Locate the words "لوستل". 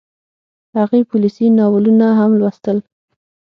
2.39-2.77